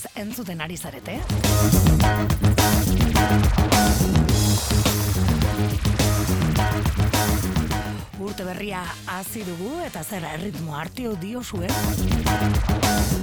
[0.00, 1.20] Piperpolis entzuten ari zarete.
[8.20, 11.72] Urte berria hasi dugu eta zer erritmo hartio dio zuen.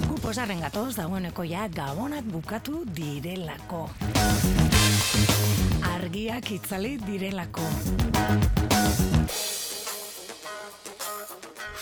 [0.08, 3.90] Gu posarren gatoz dagoeneko ja gabonak bukatu direlako.
[5.96, 7.66] Argiak itzali direlako.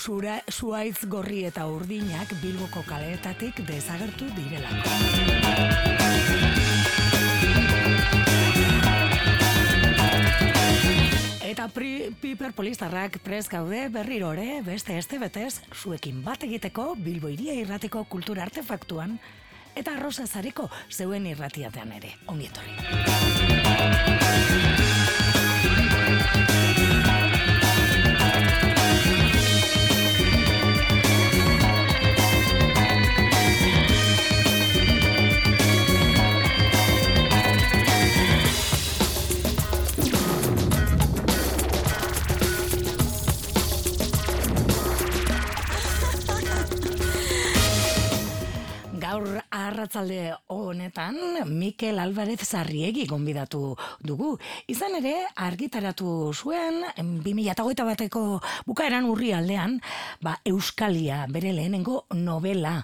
[0.05, 4.91] Zura, zuaitz gorri eta urdinak bilboko kaleetatik desagertu direlako.
[11.41, 17.33] Eta pri, piper polistarrak prez gaude berriro ere beste este betez zuekin bat egiteko Bilbo
[17.33, 19.17] iria irrateko kultura artefaktuan
[19.73, 22.13] eta arroza zareko zeuen irratiatean ere.
[22.29, 22.77] Ongi etorri.
[49.65, 51.17] Arratzalde honetan
[51.49, 54.35] Mikel Alvarez Zarriegi gonbidatu dugu.
[54.71, 58.23] Izan ere, argitaratu zuen 2008 bateko
[58.67, 59.79] bukaeran urri aldean,
[60.21, 62.77] ba, Euskalia bere lehenengo novela.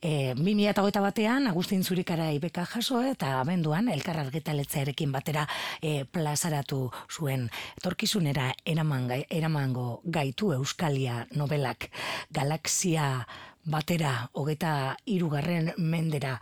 [0.00, 5.46] E, 2008 batean, Agustin Zurikara ibeka jaso eta abenduan elkar argitaletzearekin batera
[5.80, 7.48] e, plazaratu zuen.
[7.80, 11.90] Etorkizunera eraman, eramango gaitu Euskalia novelak.
[12.32, 13.26] Galaxia
[13.64, 16.38] batera, hogeta irugarren mendera.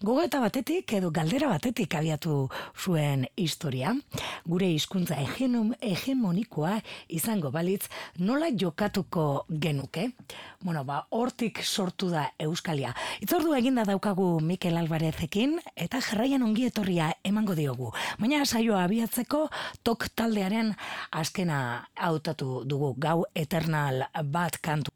[0.00, 3.90] Gogeta batetik edo galdera batetik abiatu zuen historia.
[4.48, 6.78] Gure hizkuntza hegemonikoa
[7.12, 10.06] izango balitz nola jokatuko genuke.
[10.62, 12.94] Bueno, ba, hortik sortu da Euskalia.
[13.20, 17.92] Itzordua eginda daukagu Mikel Alvarezekin eta jarraian ongi etorria emango diogu.
[18.18, 19.48] Baina saioa abiatzeko
[19.84, 20.72] tok taldearen
[21.10, 21.60] azkena
[21.94, 24.88] hautatu dugu gau eternal bat kantu.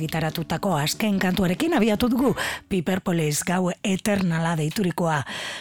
[0.00, 2.30] Argitaratutako azken kantuarekin abiatu dugu
[2.68, 5.18] Piperpolis gau eternala deiturikoa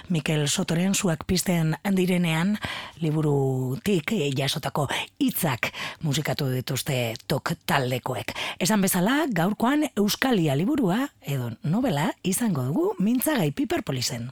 [0.09, 2.55] Mikel Sotoren zuak pisten direnean
[3.01, 4.87] liburutik jasotako
[5.19, 8.31] hitzak musikatu dituzte tok taldekoek.
[8.59, 14.31] Esan bezala gaurkoan Euskalia liburua edo novela izango dugu mintzagai Piperpolisen.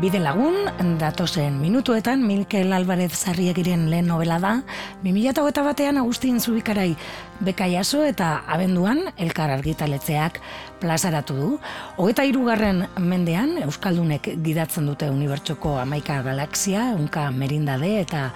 [0.00, 0.54] Bide lagun,
[1.00, 4.50] datosen minutuetan Milkel Alvarez Sarriegiren lehen novela da,
[5.04, 6.96] 2008 batean Agustin Zubikarai
[7.40, 10.40] bekaiaso eta abenduan elkar argitaletzeak
[10.82, 11.48] plazaratu du.
[11.96, 18.28] Hogeta irugarren mendean Euskaldunek gidatzen dute unibertsoko amaika galaxia, unka merindade eta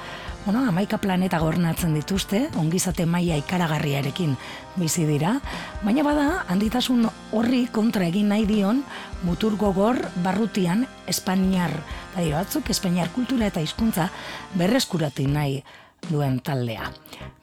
[0.44, 4.36] bueno, amaika planeta gornatzen dituzte, ongizate maila ikaragarriarekin
[4.76, 5.34] bizi dira,
[5.82, 8.84] baina bada, handitasun horri kontra egin nahi dion,
[9.26, 11.74] mutur gogor barrutian Espainiar,
[12.14, 14.08] bai batzuk, Espainiar kultura eta hizkuntza
[14.54, 15.62] berreskuratu nahi
[16.08, 16.92] duen taldea.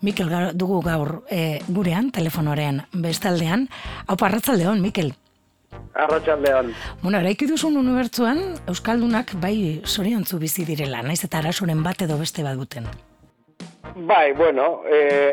[0.02, 3.68] Mikel dugu gaur e, gurean, telefonoren bestaldean,
[4.08, 5.14] hau parratzaldeon, Mikel.
[5.96, 6.74] Arratxaldean.
[7.02, 8.42] Bueno, eraiki duzun unibertsuan,
[8.72, 12.90] Euskaldunak bai zoriontzu bizi direla, naiz eta arasoren bat edo beste bat duten.
[13.96, 15.30] Bai, bueno, e,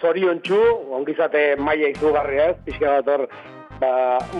[0.00, 0.58] zoriontzu,
[0.98, 3.24] ongizate maia izugarria ez, pixka bat hor,
[3.80, 3.92] ba,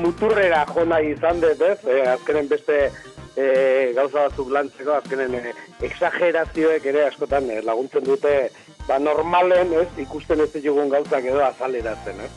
[0.02, 2.82] muturrera jona izan dut ez, e, azkenen beste
[3.36, 3.46] e,
[3.96, 5.54] gauza batzuk lantzeko, azkenen e,
[5.88, 8.36] exagerazioek ere askotan e, laguntzen dute,
[8.86, 12.32] ba, normalen ez, ikusten ez dugun gauzak edo azaleratzen ez.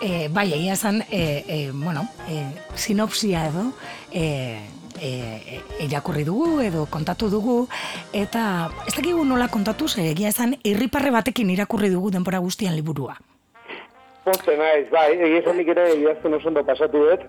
[0.00, 3.66] E, bai, egia esan, e, e, bueno, e, sinopsia edo,
[4.10, 4.56] e,
[4.96, 7.68] e, irakurri dugu edo kontatu dugu,
[8.16, 13.18] eta ez dakigu nola kontatu, ze egia esan, irriparre batekin irakurri dugu denbora guztian liburua.
[14.24, 17.28] Poste naiz, bai, egia nik ere idazten oso ondo pasatu dut,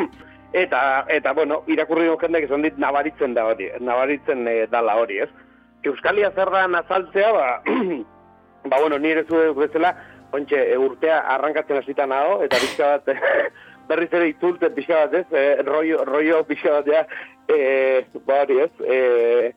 [0.64, 5.22] eta, eta, bueno, irakurri dugu jendek esan dit nabaritzen da hori, nabaritzen e, dala hori,
[5.24, 5.30] ez?
[5.88, 7.48] Euskalia zer da nazaltzea, ba,
[8.70, 9.96] ba, bueno, nire zu bezala,
[10.36, 13.10] ontxe, e, urtea arrankatzen hasita nago, eta bizka bat,
[13.90, 17.12] berriz ere itzulten bizka bat, ez, e, rollo, rollo bizka bat,
[17.50, 17.60] e,
[18.26, 19.52] ba, hori, ez, e,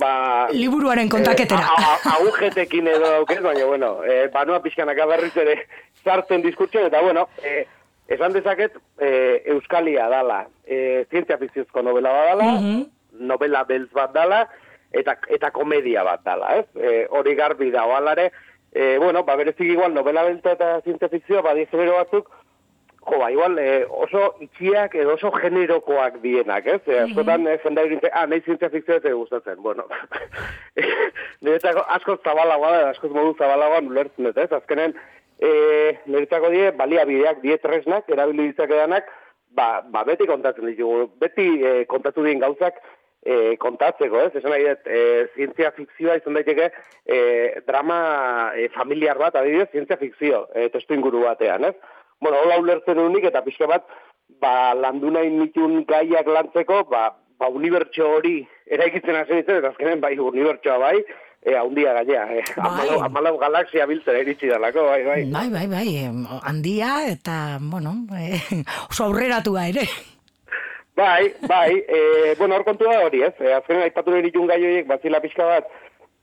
[0.00, 0.12] ba...
[0.54, 1.72] Liburuaren kontaketera.
[1.78, 5.58] E, agujetekin edo daukez, baina, bueno, e, banua pixkanaka berriz ere
[6.04, 7.66] zartzen diskurtsion, eta, bueno, e,
[8.08, 9.10] esan dezaket, e,
[9.54, 12.86] Euskalia dala, e, zientzia fikziozko novela bat dala, mm
[13.18, 14.44] novela beltz bat dala,
[14.94, 16.66] eta, eta komedia bat dala, ez?
[16.76, 18.28] E, hori garbi da, oalare,
[18.78, 22.28] e, bueno, ba, berezik igual novela benta eta zientzia fikzioa, ba, genero batzuk,
[23.08, 26.82] jo, ba, igual, e, oso itxiak edo oso generokoak dienak, ez?
[26.86, 27.54] E, askotan, mm -hmm.
[27.54, 29.88] e, jendai ah, nahi zientzia fikzioa gustatzen, bueno.
[31.42, 34.52] niretzako asko zabalagoa da, asko modu zabalagoa nulertzen dut, ez?
[34.52, 34.94] Azkenen,
[35.40, 35.50] e,
[36.06, 39.10] niretzako die, baliabideak, die tresnak, erabili ditzakedanak,
[39.58, 42.78] ba, ba, beti kontatzen ditugu, beti e, kontatu dien gauzak,
[43.28, 44.32] e, kontatzeko, ez?
[44.38, 45.02] Esan nahi e,
[45.36, 46.70] zientzia fikzioa izan daiteke
[47.04, 47.20] e,
[47.68, 48.00] drama
[48.56, 51.76] e, familiar bat, adibidez, zientzia fikzio, e, testu inguru batean, ez?
[52.24, 53.86] Bueno, hola ulertzen unik eta pixka bat,
[54.42, 60.02] ba, landu nahi nitun gaiak lantzeko, ba, ba unibertso hori eraikitzen hasi ditzen, eta azkenen
[60.02, 60.96] bai unibertsoa bai,
[61.44, 62.90] e, handia gainea, e, bai.
[63.04, 65.22] amalau, galaxia biltzen eritzi dalako, bai, bai.
[65.36, 65.88] Bai, bai, bai,
[66.42, 68.38] handia eta, bueno, e,
[68.90, 69.90] oso aurreratua ere.
[70.98, 73.34] Bai, bai, e, bueno, hor kontua hori, ez?
[73.38, 75.68] E, azkenean aipatu nire jun gai horiek, bazila pixka bat,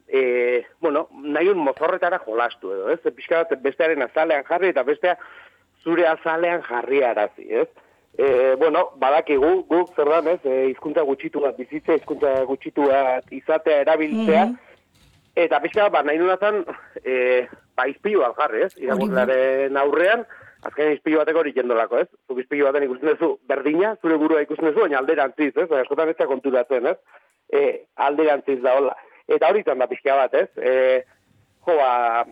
[0.07, 2.99] e, bueno, nahi un mozorretara jolastu edo, ez?
[3.15, 5.15] Pixka bat bestearen azalean jarri eta bestea
[5.79, 7.69] zure azalean jarri arazi, ez?
[8.17, 8.27] E,
[8.59, 10.41] bueno, badakigu, guk zer da, ez?
[10.43, 14.61] E, izkuntza gutxitu bat bizitza, izkuntza gutxitu bat izatea erabiltzea, mm
[15.35, 16.61] eta pixka bat, nahi nunazan,
[17.03, 17.15] e,
[17.75, 18.69] ba, izpilu bat jarri, ez?
[18.79, 20.21] Irakurlaren aurrean,
[20.65, 22.07] azken izpilu bateko hori jendolako, ez?
[22.29, 25.67] Zuk izpilu baten ikusten duzu berdina, zure burua ikusten duzu, baina alderantziz, ez?
[25.81, 27.19] Askotan ez da konturatzen, ez?
[27.53, 27.65] E,
[28.07, 28.95] alderantziz da hola.
[29.29, 30.49] Eta hori izan da pixka bat, ez?
[30.57, 31.03] E,
[31.67, 32.23] jo, ba,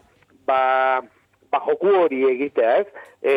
[0.50, 0.62] ba,
[1.54, 3.06] ba joku hori egitea, ez?
[3.22, 3.36] E,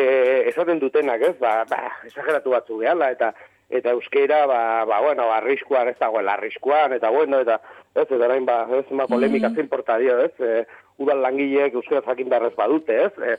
[0.53, 1.35] esaten dutenak, ez?
[1.41, 3.33] Ba, ba, esageratu batzu gehala, eta
[3.67, 7.57] eta euskera, ba, ba bueno, arriskuan, ez dagoela arriskuan, eta bueno, eta
[7.93, 9.97] ez, eta orain, ba, ez, ma polemika mm -hmm.
[9.99, 10.65] dio, ez, e,
[10.97, 13.35] udal langileek euskera jakin beharrez badute, ez, e,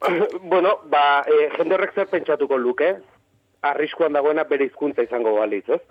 [0.52, 2.96] bueno, ba, e, jende horrek zer pentsatuko luke,
[3.66, 5.82] arriskuan dagoena bere hizkuntza izango balitz, ez?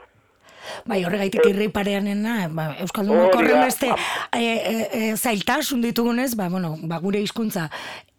[0.90, 6.50] Bai, horregaitik e, irri pareanena, ba, Euskaldun korren beste e, e, e, zailtasun ditugunez, ba,
[6.50, 7.70] bueno, ba, gure hizkuntza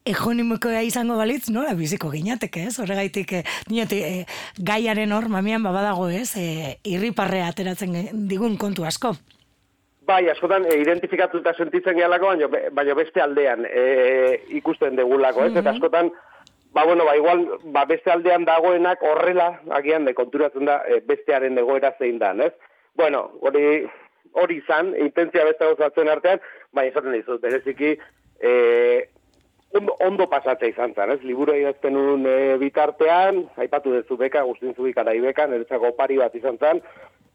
[0.07, 2.77] ejonimikoa izango balitz, nola biziko ginateke, ez?
[2.83, 3.43] Horregaitik, e,
[3.99, 4.11] e,
[4.59, 6.37] gaiaren hor, mamian babadago, ez?
[6.39, 7.97] E, irriparre ateratzen
[8.31, 9.17] digun kontu asko.
[10.07, 15.53] Bai, askotan e, identifikatuta sentitzen gehalako, baina, baina beste aldean e, ikusten degulako, ez?
[15.57, 15.75] Eta mhm.
[15.75, 16.13] askotan,
[16.77, 19.49] ba, bueno, ba, igual, ba, beste aldean dagoenak horrela,
[19.81, 22.53] agian, de konturatzen da, e, bestearen egoera zein da, ez?
[22.97, 23.87] Bueno, hori
[24.37, 26.41] hori izan, intentzia beste gauzatzen artean,
[26.77, 27.95] baina esaten dizut, bereziki,
[28.41, 28.53] e,
[29.79, 31.21] ondo, ondo pasatzea izan zen, ez?
[31.25, 36.37] Liburu idazten un e, bitartean, aipatu dezu beka, guztin zubik ara ibekan, eretzako pari bat
[36.37, 36.83] izan zen,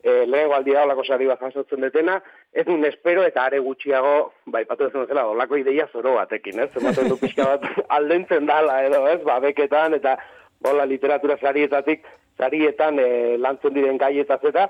[0.03, 2.19] e, lehenko aldi da, olako sari bat jasotzen detena,
[2.53, 6.69] ez un espero eta are gutxiago, bai, patu dezu zela, olako ideia zoro batekin, ez?
[6.73, 7.67] Zematen du pixka bat
[7.97, 9.21] aldentzen dala, edo, ez?
[9.23, 10.17] Ba, beketan, eta
[10.61, 12.03] bola literatura sarietatik,
[12.37, 14.67] sarietan e, lantzen diren gaietaz eta,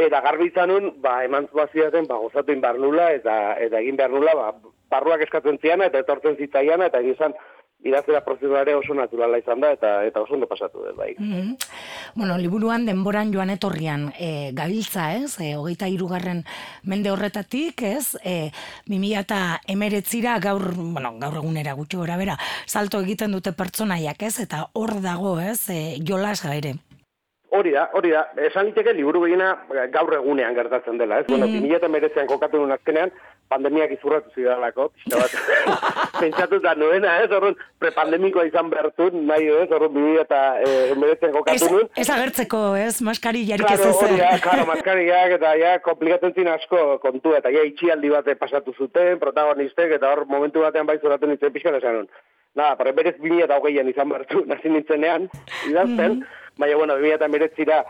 [0.00, 4.36] eta garbi izanun, ba, eman zuaziaten, ba, gozatu inbar nula, eta, eta egin behar nula,
[4.38, 4.52] ba,
[4.90, 7.36] barruak eskatzen ziana eta etortzen zitzaiana eta egizan
[7.84, 11.14] idazera prozedurare oso naturala izan da eta eta oso ondo pasatu dut bai.
[11.18, 11.56] Mm
[12.14, 15.38] Bueno, liburuan denboran joan etorrian e, gabiltza, ez?
[15.38, 16.42] E, hogeita irugarren
[16.82, 18.16] mende horretatik, ez?
[18.24, 18.50] E,
[18.90, 24.40] 2000 eta emeretzira gaur, bueno, gaur egunera gutxi gora bera, salto egiten dute pertsonaiak, ez?
[24.42, 25.68] Eta hor dago, ez?
[25.70, 26.74] E, jolas ere.
[27.50, 28.24] Hori da, hori da.
[28.46, 29.54] Esan liteke liburu gehiena
[29.90, 31.26] gaur egunean gertatzen dela, ez?
[31.28, 31.38] Mm -hmm.
[31.38, 33.10] Bueno, 2000 eta emeretzean kokatu duen azkenean,
[33.50, 35.80] pandemiak izurratu zidalako, pixka bat,
[36.22, 41.34] pentsatu da nuena, ez, horren, prepandemikoa izan behartu, nahi, ez, horren bibi eta eh, emeretzen
[41.34, 41.90] kokatu nuen.
[41.98, 43.94] Ez, agertzeko, ez, maskari jarik ez ez.
[44.06, 49.18] Hori, claro, maskari eta ja, komplikatzen zin asko kontu, eta ja, itxialdi bat pasatu zuten,
[49.22, 52.10] protagonistek, eta hor, momentu batean bai zuraten nintzen pixka esan nun.
[52.54, 55.28] Nada, pero berez bibi eta hogeian izan behartu, nazi nintzenean,
[55.68, 56.58] idazten, mm -hmm.
[56.58, 57.84] baina, bueno, bibi eta emeretzira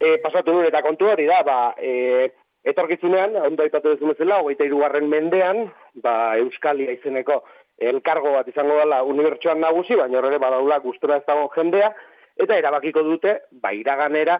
[0.00, 2.32] eh, pasatu nuen, eta kontu hori da, ba, eh,
[2.64, 5.66] Etorkizunean, ondo aipatu duzu bezala, hogeita irugarren mendean,
[6.00, 7.42] ba, Euskalia izeneko
[7.90, 11.90] elkargo bat izango dela unibertsuan nagusi, baina horre badaula gustura ez dago jendea,
[12.40, 14.38] eta erabakiko dute, ba, iraganera,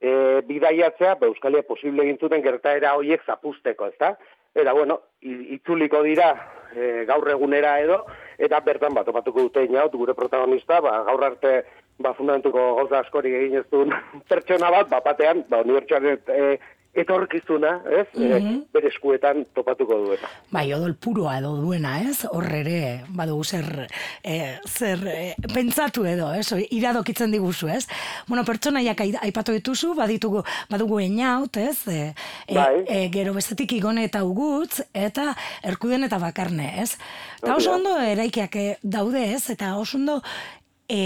[0.00, 4.16] e, bidaiatzea, ba, Euskalia posible gintzuten gertaera horiek zapusteko, ezta?
[4.54, 6.32] Eta, bueno, itzuliko dira
[6.74, 8.00] e, gaur egunera edo,
[8.38, 11.54] eta bertan bat opatuko dute inaut, gure protagonista, ba, gaur arte
[12.02, 13.94] ba, fundamentuko gauza askorik egin ez duen
[14.30, 16.58] pertsona bat, ba, batean, ba, unibertsuaren e,
[16.94, 18.06] etorkizuna, ez?
[18.16, 18.64] Mm -hmm.
[18.72, 20.28] bere eskuetan topatuko duena.
[20.50, 22.26] Bai, odol puroa edo duena, ez?
[22.30, 23.86] Horre ere, badu zer,
[24.24, 26.50] e, zer e, pentsatu edo, ez?
[26.70, 27.86] Iradokitzen diguzu, ez?
[28.26, 31.86] Bueno, pertsonaiak aipatu dituzu, baditugu, badugu einaut, ez?
[31.88, 32.12] E,
[32.54, 32.84] bai.
[32.86, 36.96] e, gero bestetik igone eta ugutz, eta erkuden eta bakarne, ez?
[37.42, 39.50] Eta oso ondo eraikiak daude, ez?
[39.50, 40.22] Eta oso ondo
[40.90, 41.00] e,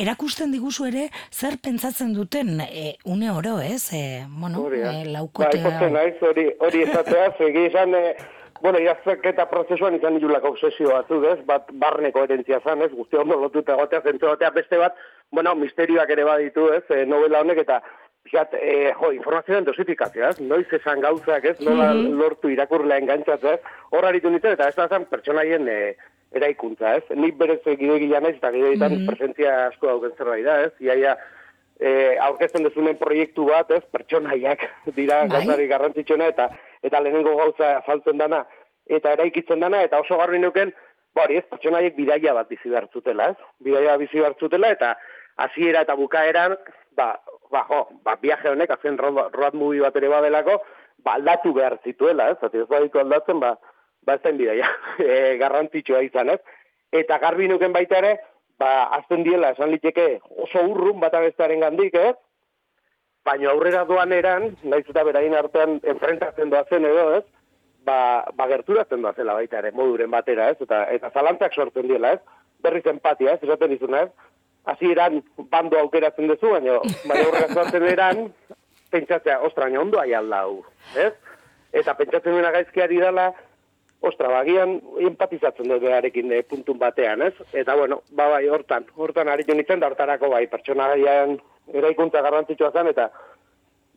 [0.00, 3.90] erakusten diguzu ere zer pentsatzen duten e, une oro, ez?
[3.92, 5.74] E, bueno, e, laukotea...
[5.80, 8.14] Bai, naiz, hori, hori ezatea, zegi izan, e,
[8.62, 11.38] bueno, irazak eta prozesuan izan nilulako obsesio batzu, ez?
[11.48, 12.90] Bat, barne koherentzia zan, ez?
[12.96, 14.96] Guzti ondo lotuta gotea, zentzu batea, beste bat,
[15.30, 16.84] bueno, misterioak ere baditu, ez?
[16.90, 17.82] E, novela honek eta
[18.26, 20.40] Fijat, eh, jo, informazioen dosifikazioa, ez?
[20.42, 21.60] Noiz esan gauzak, ez?
[21.60, 22.16] Nola mm -hmm.
[22.18, 23.60] lortu irakurla engantzatzea, ez?
[23.90, 25.94] Horra nintzen, eta ez da zen pertsonaien eh,
[26.34, 27.04] eraikuntza, ez?
[27.14, 29.06] Nik berez gide gila naiz, eta gide mm -hmm.
[29.06, 30.72] presentzia asko dauken zerbait da, ez?
[30.80, 31.16] Iaia,
[31.80, 33.82] e, aurkezten dezunen proiektu bat, ez?
[33.92, 34.64] Pertsonaiak
[34.98, 35.66] dira bai.
[35.68, 36.50] garrantzitsuna, eta
[36.82, 38.44] eta lehenengo gauza faltzen dana,
[38.86, 40.72] eta eraikitzen dana, eta oso garbi nuken,
[41.14, 41.44] bori, ez?
[41.50, 43.36] Pertsonaiek bidaia bat bizi hartzutela, ez?
[43.60, 44.96] Bidaia bizi hartzutela, eta
[45.36, 46.56] hasiera eta bukaeran,
[46.96, 50.60] ba, ba, jo, ba, viaje honek, azken road, road movie bat ere badelako,
[51.04, 52.38] ba, aldatu behar zituela, ez?
[52.40, 53.56] Zati ez baditu aldatzen, ba,
[54.06, 54.70] ba ez zain bidaia,
[55.02, 56.40] e, garrantzitsua izan, ez?
[56.94, 58.14] Eta garbi nuken baita ere,
[58.60, 62.14] ba, azten diela, esan liteke oso urrun bat abestaren gandik, ez?
[63.26, 67.24] Baina aurrera doan eran, nahiz eta berain artean enfrentatzen doazen edo, ez?
[67.86, 67.98] Ba,
[68.38, 70.60] ba gerturatzen doazela baita ere, moduren batera, ez?
[70.62, 72.46] Eta, eta zalantzak sortzen diela, ez?
[72.62, 73.42] Berriz empatia, ez?
[73.42, 74.08] Esaten izun, ez?
[74.70, 75.20] Asi eran,
[75.50, 78.24] bando aukeratzen duzu, baina, baina aurrera sortzen eran,
[78.94, 80.62] pentsatzea, ostra, ondo ahi aldau,
[80.94, 81.12] ez?
[81.76, 83.32] Eta pentsatzen duena gaizkiari dela,
[84.00, 84.76] ostra, bagian
[85.08, 87.34] empatizatzen dut beharekin e, puntun batean, ez?
[87.52, 91.38] Eta, bueno, ba, bai, hortan, hortan ari nintzen da hortarako, bai, pertsona gaian
[91.74, 93.10] eraikuntza garrantzitsua zen, eta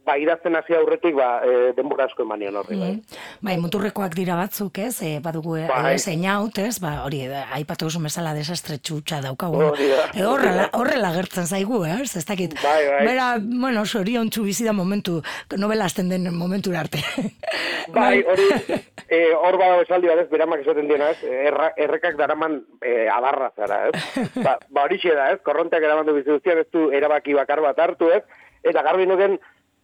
[0.05, 2.91] ba, idazten hasi aurretik, ba, e, denbora asko eman nion horri, bai.
[2.95, 3.19] Mm.
[3.45, 5.01] Bai, muturrekoak dira batzuk, ez?
[5.05, 5.95] E, badugu e, Bai.
[5.95, 6.79] e, zeinaut, ez?
[6.83, 9.61] Ba, hori, e, aipatu duzu bezala desastre txutxa daukagu.
[9.79, 12.15] E, horrela, horrela gertzen zaigu, ez?
[12.17, 12.55] Ez dakit.
[12.63, 13.01] Bai, bai.
[13.07, 15.21] Bera, bueno, sorion bizi da momentu,
[15.57, 17.03] novela azten den momentura arte.
[17.93, 18.45] Bai, hori,
[19.09, 23.49] e, hor bada esaldi bat ez, beramak esaten diena ez, erra, errekak daraman e, adarra
[23.57, 24.03] zara, ez?
[24.45, 27.79] Ba, ba hori da, ez, korronteak eraman du bizi guztian, ez du erabaki bakar bat
[27.81, 28.21] hartu, ez?
[28.63, 29.39] Eta garbi nuken,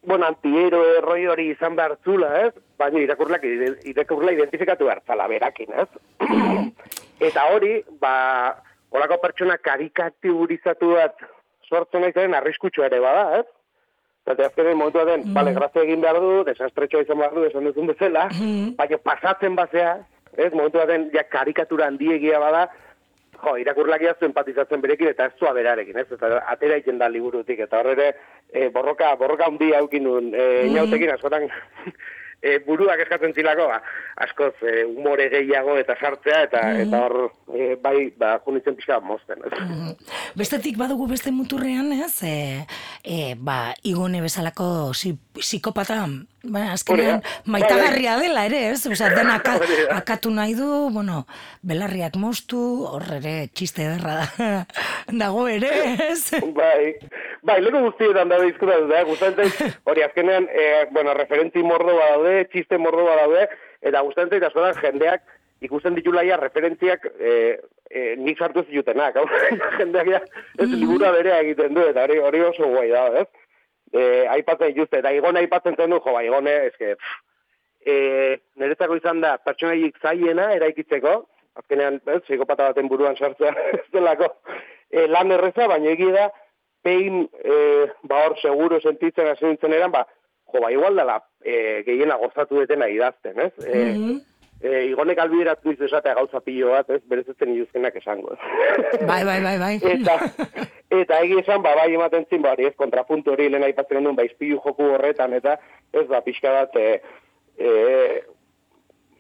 [0.06, 2.54] bueno, antiero erroi hori izan behar zula, ez?
[2.78, 3.44] Baina irakurlak,
[3.88, 5.90] irakurla identifikatu behar zala berakin, ez?
[7.28, 8.16] Eta hori, ba,
[8.92, 11.22] holako pertsona karikaturizatu bat
[11.70, 13.46] sortzen nahi arriskutsu ere bada, ez?
[14.26, 15.34] Eta azkenen momentu den, mm.
[15.38, 18.74] bale, grazia egin behar du, desastretxoa izan behar du, esan duzun bezala, Mm.
[18.80, 20.00] baina pasatzen bazea,
[20.36, 22.66] ez, momentu den, ja karikatura handiegia bada,
[23.44, 27.60] jo, irakurlakia zu empatizatzen berekin, eta ez zua berarekin, ez, eta atera egiten da liburutik,
[27.60, 28.16] eta horre
[28.56, 31.50] e, borroka, borroka handia aukin nuen, e, inautekin, askotan,
[32.46, 33.80] e, buruak eskatzen zilako, ba,
[34.26, 37.18] askoz, e, umore gehiago eta sartzea, eta eta hor,
[37.54, 39.54] e, bai, ba, junitzen pixka mozten, ez.
[39.60, 39.96] Mhm.
[40.38, 42.14] Bestetik badugu beste muturrean, ez?
[42.24, 42.36] E,
[43.04, 46.04] e, ba, igone bezalako si, psikopata,
[46.44, 48.86] ba, azkenean, maitagarria dela ere, ez?
[48.86, 49.58] Osea, dena aka,
[50.00, 51.26] akatu nahi du, bueno,
[51.66, 54.52] belarriak moztu, hor ere, txiste ederra da,
[55.26, 55.74] dago ere,
[56.12, 56.30] ez?
[56.56, 56.94] Bai,
[57.46, 59.04] bai, lego guztietan da izkuta dut, eh?
[59.08, 63.48] gustatzen zait, hori azkenean, eh, bueno, referenti mordo badaude, txiste mordo badaude,
[63.86, 65.26] eta gustatzen zait askotan jendeak
[65.66, 67.58] ikusten ditulaia referentziak eh,
[67.90, 69.26] eh, nik sartu hau,
[69.80, 70.22] jendeak ja,
[70.60, 73.28] ez liburua berea egiten du, eta hori, hori oso guai da, ez?
[73.94, 77.22] Eh, aipatzen dituzte, eta igone aipatzen zen du, jo, ba, igone, eske, pff,
[77.86, 81.22] eh, niretzako izan da, pertsonaiik zaiena eraikitzeko,
[81.62, 84.34] azkenean, ez, psikopata baten buruan sartzea, ez delako,
[84.92, 86.26] eh, lan erreza, baina egia da,
[86.86, 90.06] pein, eh, ba hor, seguro sentitzen hasi nintzen eran, ba,
[90.54, 93.54] jo, ba, igual dela, eh, gehiena gozatu detena idazten, ez?
[93.66, 94.20] Eh, Mhm.
[94.62, 98.38] eh, igonek albideratu izu esatea gauza pilo bat, ez, berez ez zen iluzkenak esango?
[99.10, 99.74] Bai, bai, bai, bai.
[99.82, 100.16] eta,
[101.02, 104.24] eta egi esan, ba, bai ematen zin, ba, ez, kontrapuntu hori lehen aipatzen genuen, ba,
[104.30, 105.58] izpilu joku horretan, eta
[105.92, 107.02] ez, ba, pixka bat, e,
[107.58, 108.24] e,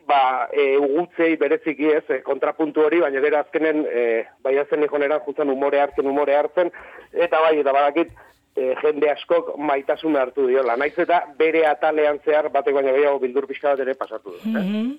[0.07, 4.03] ba, e, ugutzei bereziki ez, e, kontrapuntu hori, baina gero azkenen, e,
[4.45, 6.71] bai azen ikonera jutzen umore hartzen, umore hartzen,
[7.13, 8.13] eta bai, eta badakit,
[8.55, 10.77] e, jende askok maitasuna hartu diola.
[10.79, 14.39] Naiz eta bere atalean zehar, batek baina gehiago bildur pixka bat ere pasatu du.
[14.39, 14.53] Eh?
[14.61, 14.93] Mhm.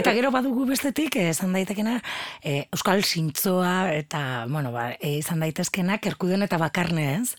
[0.00, 2.00] Eta gero badugu bestetik, eh, esan daitekena,
[2.42, 7.36] eh, Euskal Sintzoa eta, bueno, ba, eh, izan daitezkenak erkuden eta bakarne, ez?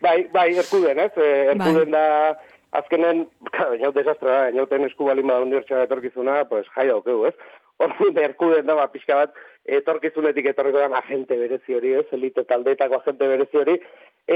[0.00, 1.12] Bai, bai, erkuden, ez?
[1.16, 2.00] E, erkuden Bai.
[2.00, 2.38] da,
[2.78, 7.34] azkenen, claro, inaut desastra da, inauten esku balin bada unibertsitatea etorkizuna, pues jai daukegu, ez?
[7.82, 9.34] Orduan erkuden da, ba, pixka bat,
[9.78, 12.06] etorkizunetik etorriko den agente berezi hori, ez?
[12.16, 13.76] Elite taldeetako agente berezi hori,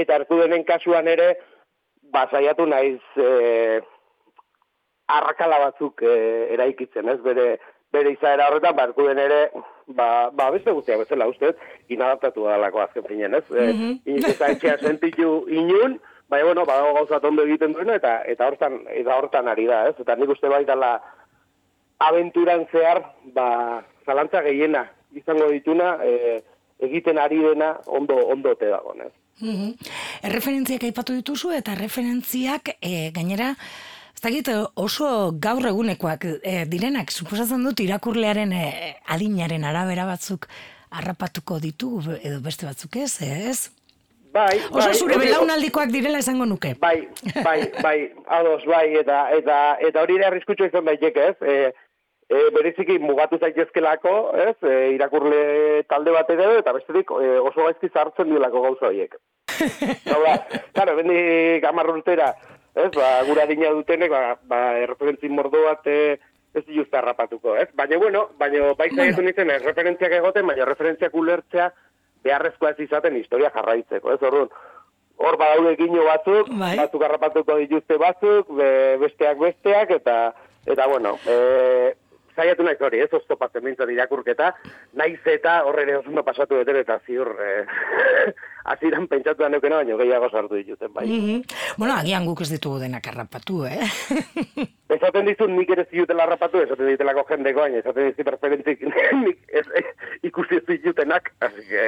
[0.03, 1.33] eta erkudenen kasuan ere,
[2.13, 3.81] ba, saiatu naiz, e,
[5.11, 6.15] arrakala batzuk e,
[6.57, 7.19] eraikitzen, ez?
[7.25, 7.47] Bere,
[7.91, 9.41] bere izaera horretan, ba, erkuden ere,
[9.97, 11.55] ba, ba beste guztiak bezala, uste,
[11.89, 13.45] inadaptatu dalako azken finen, ez?
[13.49, 14.25] Mm Mhm.
[14.35, 15.99] eta etxea sentitu inun,
[16.31, 19.97] baina, bueno, badago gauza ondo egiten duena, eta eta hortan, eta hortan ari da, ez?
[19.99, 20.95] Eta nik uste baitala
[21.99, 23.03] abenturan zehar,
[23.35, 26.39] ba, zalantza gehiena izango dituna, e,
[26.87, 29.11] egiten ari dena ondo, ondo te dago, ez?
[29.41, 29.73] Mhm.
[30.29, 33.55] Erreferentziak aipatu dituzu eta referentziak e, gainera
[34.15, 38.65] ez dakit oso gaur egunekoak e, direnak, suposatzen dut irakurlearen e,
[39.09, 40.47] adinaren arabera batzuk
[40.91, 43.71] harrapatuko ditugu edo beste batzuk ez, ez?
[44.31, 46.73] Bai, Oso bai, zure belaunaldikoak direla esango nuke.
[46.79, 47.07] Bai,
[47.43, 47.97] bai, bai,
[48.39, 51.35] ados, bai, eta eta eta hori ere arriskutsu izan daiteke, ez?
[51.41, 51.55] E,
[52.31, 54.13] e, bereziki mugatu zaitezkelako,
[54.45, 54.55] ez?
[54.63, 59.19] E, irakurle talde bat edo, eta bestetik e, oso gaizki zartzen duelako gauza horiek.
[60.15, 60.23] Hau
[60.77, 62.31] claro, bendik amar urtera,
[62.71, 62.89] ez?
[62.95, 66.01] Ba, gura dina dutenek, ba, ba erreferentzi mordo bat e,
[66.55, 67.67] ez dituzte harrapatuko, ez?
[67.75, 71.71] Baina, bueno, baina bai zaitu nintzen, erreferentziak egoten, baina referentziak ulertzea
[72.23, 74.21] beharrezkoa ez izaten historia jarraitzeko, ez?
[74.21, 74.49] Orduan,
[75.21, 76.75] hor badaude gino batzuk, Bai.
[76.77, 80.33] batzuk harrapatuko dituzte batzuk, be- besteak besteak, eta,
[80.65, 81.93] eta bueno, e,
[82.35, 84.51] zaiatu naiz hori, ez oztopatzen bintzat irakurketa,
[84.99, 88.33] naiz eta horre oso ondo pasatu duten, eta ziur, e,
[88.73, 91.07] aziran pentsatu da neukena, baina gehiago sartu dituten, bai.
[91.07, 91.43] Mhm.
[91.77, 93.89] Bueno, agian guk ez ditugu denak harrapatu, eh?
[94.95, 98.83] Esaten dizut nik ere zidutela harrapatu, esaten ditelako jendeko, baina esaten dizut referentzik
[99.25, 99.67] nik ez,
[100.31, 101.87] ikusi ez ditutenak, así que...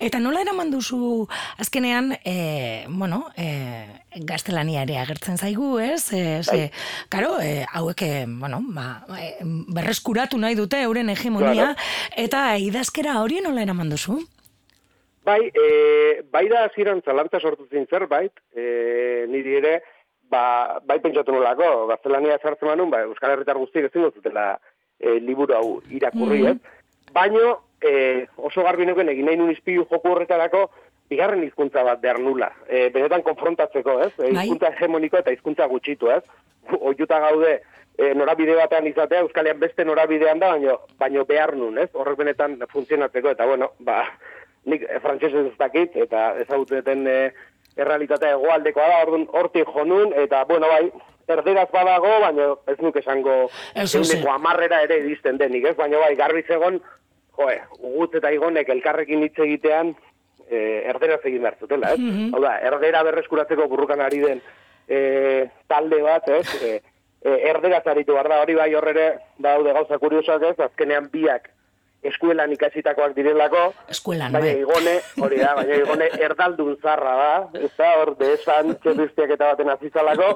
[0.00, 1.26] Eta nola eraman duzu
[1.58, 3.86] azkenean, e, bueno, e,
[4.24, 6.12] gaztelania ere agertzen zaigu, ez?
[6.12, 6.70] E, ze,
[7.08, 8.02] karo, e, hauek,
[8.40, 9.04] bueno, ba,
[9.74, 11.74] berreskuratu nahi dute euren hegemonia, Claro.
[12.16, 14.20] eta idazkera hori nola eraman duzu?
[15.28, 19.74] Bai, e, bai da ziren zalantza sortu zin zerbait, e, niri ere,
[20.30, 24.58] ba, bai pentsatu nolako, gaztelania zartzen manun, ba, Euskal Herritar guztiek ezin zutela
[25.00, 26.76] e, liburu hau irakurri, mm
[27.08, 30.68] Baino, e, oso garbi nuken egin nahi nun izpilu joku horretarako,
[31.10, 32.50] bigarren hizkuntza bat behar nula.
[32.68, 34.12] E, benetan konfrontatzeko, ez?
[34.18, 34.44] E, bai.
[34.44, 36.22] hizkuntza hegemoniko eta hizkuntza gutxitu, ez?
[36.90, 37.58] Oiuta gaude,
[37.96, 41.90] e, norabide batean izatea, Euskalian beste norabidean da, baino, baino behar nun, ez?
[41.94, 44.02] Horrek benetan funtzionatzeko, eta bueno, ba,
[44.68, 47.20] nik e, frantsesez ez dakit, eta ezaguteten e,
[47.78, 50.90] errealitatea egoaldekoa da, orduan hortik jonun, eta, bueno, bai,
[51.28, 53.34] erderaz badago, baina ez nuke esango
[53.76, 55.76] euneko amarrera ere edizten denik, ez?
[55.76, 56.80] Baina bai, garbi zegon,
[57.38, 59.94] joe, ugut eta igonek elkarrekin hitz egitean,
[60.48, 62.00] e, erderaz egin behar zutela, ez?
[62.00, 64.42] Mm Hau da, erdera berreskuratzeko burrukan ari den
[64.88, 66.46] e, talde bat, ez?
[66.62, 66.80] E,
[67.22, 71.50] e, erderaz aritu behar da, hori bai horrere, daude gauza kuriosak ez, azkenean biak
[72.08, 73.72] eskuelan ikasitakoak direlako.
[73.90, 74.60] Eskuelan, baina bai.
[74.62, 79.72] igone, hori da, baina igone erdaldun zarra da, ez da, hor, desan, txerriztiak eta baten
[79.74, 80.30] azizalako,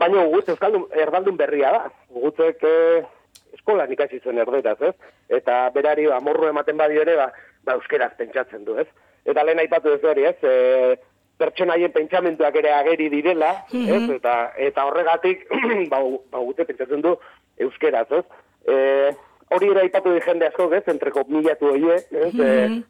[0.00, 1.82] baina gutz, euskaldun, erdaldun berria da.
[2.10, 3.06] Gutzek eh,
[3.56, 4.94] eskolan ikasi zuen erderaz, ez?
[5.40, 7.30] Eta berari, ba, morru ematen badi ere, ba,
[7.66, 8.86] ba euskeraz pentsatzen du, ez?
[9.28, 10.36] Eta lehen aipatu ez hori, ez?
[10.42, 10.96] E,
[11.40, 13.82] pertsonaien pentsamentuak ere ageri direla, ez?
[14.02, 14.14] Mhm.
[14.18, 14.36] Eta,
[14.68, 15.46] eta horregatik,
[15.92, 17.16] ba, ba gutze pentsatzen du
[17.66, 18.24] euskeraz, ez?
[18.68, 18.78] E,
[19.50, 22.82] hori ere aipatu di jende asko, ez, entreko milatu hori, ez, mm -hmm.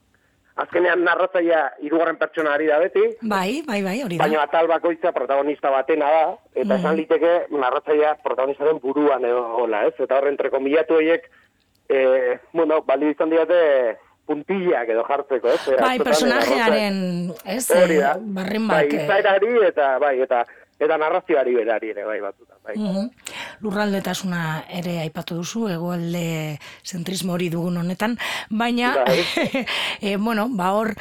[0.57, 3.03] Azkenean narratzaia irugarren pertsona ari da beti.
[3.23, 4.27] Bai, bai, bai, hori da.
[4.27, 9.85] Baina atal bakoitza protagonista batena da, eta mm esan liteke narratzaia protagonistaren buruan edo, hola,
[9.89, 11.27] ez, eta horren entreko milatu horiek,
[11.89, 13.61] e, bueno, bali izan diate
[14.31, 15.77] puntillak edo jartzeko, ez?
[15.81, 16.97] Bai, personajearen,
[17.45, 18.15] ez, hori da.
[18.39, 20.45] barren Bai, izairari eta, bai, eta,
[20.81, 22.57] eta narrazioari berari ere, bai, batuta.
[22.65, 22.77] Bai.
[22.79, 23.11] Mm
[23.61, 28.17] Lurraldetasuna ere aipatu duzu, egoalde zentrismo hori dugun honetan,
[28.49, 29.21] baina, bai.
[30.01, 30.95] e, bueno, ba hor,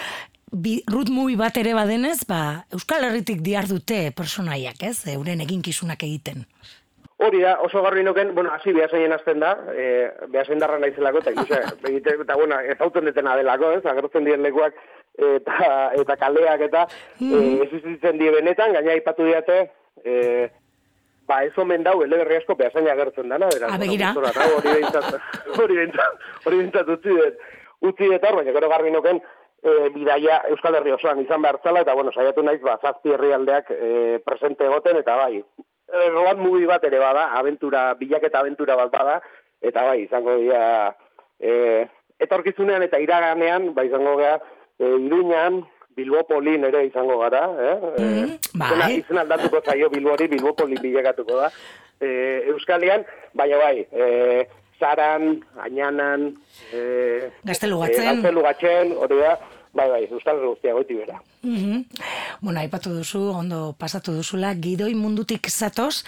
[0.52, 4.98] bi, rut mubi bat ere badenez, ba, Euskal Herritik diar dute personaiak, ez?
[5.16, 6.44] Euren eginkizunak egiten.
[7.20, 9.88] Hori da, oso garri nuken, bueno, hasi behasaien azten da, e,
[10.32, 14.76] behasaien darra naizelako, eta gisa, begite, eta bueno, ez detena delako, ez, agertzen dien lekuak,
[15.20, 16.88] eta, eta kaleak, eta
[17.20, 17.60] mm -hmm.
[17.60, 19.60] e, ez izitzen die benetan, gaina ipatu diate,
[20.04, 20.50] e,
[21.28, 23.74] ba, ez omen dau, ele berri asko behasain agertzen dana, beraz.
[23.74, 24.14] Abegira.
[24.16, 25.10] Hori bintzat,
[25.62, 27.44] hori bintzat, hori bintzat utzi dut,
[27.92, 29.22] utzi dut, baina gero garbi noken,
[29.64, 33.72] e, bidaia Euskal Herri osoan izan behar zala, eta bueno, saiatu naiz, ba, zazpi herrialdeak
[33.76, 33.92] e,
[34.26, 35.44] presente egoten, eta bai,
[36.14, 39.22] road movie bat ere bada, aventura, bilaketa aventura bat bada,
[39.62, 40.96] eta bai, izango dira,
[41.40, 41.86] e,
[42.20, 44.40] etorkizunean eta iraganean, bai, izango gara,
[44.80, 45.64] e, iruñan,
[46.00, 47.78] Bilbopolin ere izango gara, eh?
[48.00, 48.94] Mm, bai.
[49.02, 51.50] Izena aldatuko zaio Bilbori, Bilbopolin bilekatuko da.
[52.00, 52.10] E,
[52.54, 53.04] Euskalian,
[53.36, 54.48] baina bai, e,
[54.80, 56.30] Zaran, Añanan,
[56.72, 59.34] e, Gaztelugatzen, e, Gaztelugatzen, hori da,
[59.72, 61.20] Bai, bai, Euskal Guztia goiti bera.
[61.46, 61.84] Mm
[62.42, 66.06] Bueno, aipatu duzu, ondo pasatu duzula, gidoi mundutik zatoz,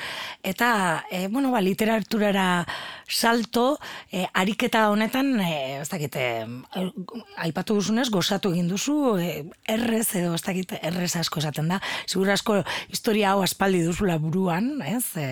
[0.48, 2.66] eta, e, bueno, ba, literaturara
[3.06, 6.48] salto, e, ariketa honetan, e, ez dakit, e,
[7.36, 12.32] aipatu duzunez, gozatu egin duzu, e, errez, edo ez dakit, errez asko esaten da, zigur
[12.32, 15.06] asko historia hau aspaldi duzula buruan, ez?
[15.20, 15.28] E,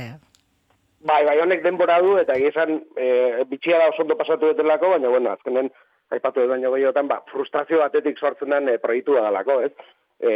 [0.99, 5.07] Bai, bai, honek denbora du, eta egizan, e, bitxia da oso ondo pasatu dutelako, baina,
[5.07, 5.71] bueno, azkenen,
[6.11, 9.73] aipatu edo baino gehiotan, ba, frustrazio batetik sortzen den e, proiektu dalako, ez?
[10.19, 10.33] E,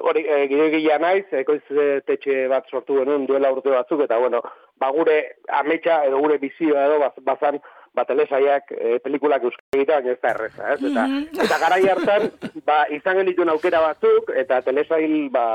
[0.00, 1.62] hori, e, gire gila naiz, ekoiz
[2.06, 4.42] tetxe bat sortu genuen duela urte batzuk, eta bueno,
[4.80, 5.18] ba, gure
[5.60, 7.60] ametsa edo gure bizioa edo bazan,
[7.94, 10.80] ba, telesaiak, e, pelikulak euskal egitea, baina ez da erreza, ez?
[10.80, 11.44] Eta, mm-hmm.
[11.46, 12.28] eta garai hartan,
[12.66, 15.46] ba, izan genituen aukera batzuk, eta telesail, ba,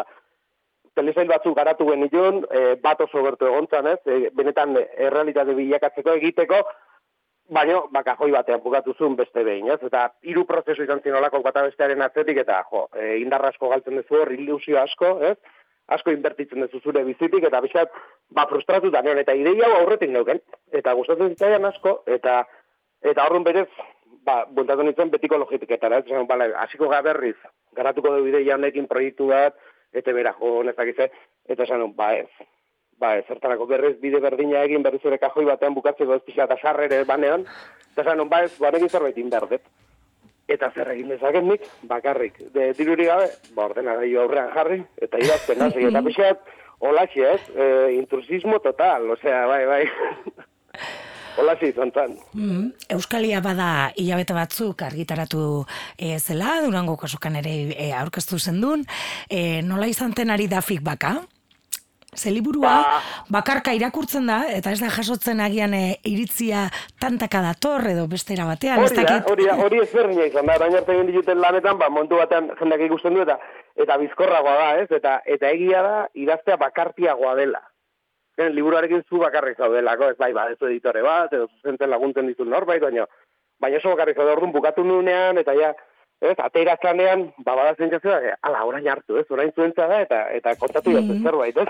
[0.97, 3.99] telesail batzuk garatu genituen, e, bat oso gertu egontzan, ez?
[4.07, 6.63] E, benetan, errealitate bilakatzeko egiteko,
[7.49, 9.79] baino baka joi batean bukatu zuen beste behin, ez?
[9.85, 13.97] Eta hiru prozesu izan zen olako bata bestearen atzetik eta jo, e, indarra asko galtzen
[13.99, 15.37] duzu hor ilusio asko, ez?
[15.89, 17.95] Asko inbertitzen duzu zure bizitik eta bizat
[18.29, 22.43] ba frustratu da eta ideia hau aurretik neuken eta gustatzen zitzaidan asko eta
[23.01, 23.69] eta horren berez
[24.25, 26.05] ba bueltatu nintzen betiko logitiketara, ez?
[26.05, 27.37] Esan, bale, hasiko ga berriz,
[27.73, 29.57] garatuko du ideia honekin proiektu bat
[29.93, 32.29] eta bera jo honetak eta esan, ba ez,
[32.99, 37.03] ba, zertarako berrez bide berdina egin berriz ere kajoi batean bukatzeko ez pixka eta sarrere
[37.07, 37.45] banean,
[37.93, 39.65] eta zan, ba, ez, banekin zerbait inberdet.
[40.49, 42.39] Eta zer egin dezaken nik, bakarrik.
[42.53, 47.67] De diruri gabe, ba, ordena aurrean jarri, eta idazten nazi, eta pixat, holatxe ez, e,
[47.99, 49.83] intrusismo total, osea, bai, bai.
[51.39, 52.15] Holatxe izan zan.
[52.33, 55.43] Mm, Euskalia bada hilabete batzuk argitaratu
[55.95, 58.83] e, zela, durango kasukan ere e, aurkeztu zen duen,
[59.29, 61.13] e, nola izan tenari da feedbacka?
[62.15, 66.63] Ze liburua ba, bakarka irakurtzen da, eta ez da jasotzen agian e, iritzia
[66.99, 68.81] tantaka dator edo bestera batean.
[68.81, 71.91] Hori da, hori da, hori ez berdina izan da, baina arte egin dituten lanetan, ba,
[71.93, 73.37] montu batean jendeak ikusten du, eta
[73.79, 74.87] eta bizkorragoa da, ez?
[74.97, 77.61] Eta, eta egia da, idaztea bakartiagoa dela.
[78.39, 82.81] Gen, liburuarekin zu bakarrik zaudelako, ez bai, ba, editore bat, edo zuzentzen laguntzen ditu norbait,
[82.81, 83.05] baina,
[83.61, 85.75] baina oso bakarrik zaude orduan bukatu nunean, eta ja,
[86.21, 90.19] ez, atera zanean, ba, bada zentzazioa, e, ala, orain hartu, ez, orain zuentza da, eta,
[90.35, 91.23] eta kontatu mm -hmm.
[91.23, 91.67] zerbait, ez,